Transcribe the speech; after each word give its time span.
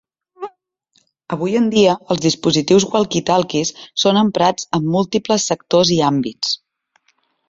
Avui 1.35 1.57
en 1.57 1.65
dia 1.73 1.91
els 2.15 2.23
dispositius 2.23 2.87
walkie-talkies 2.93 3.73
són 4.05 4.19
emprats 4.23 4.65
en 4.79 4.87
múltiples 4.97 5.45
sectors 5.53 5.93
i 5.97 5.99
àmbits. 6.09 6.55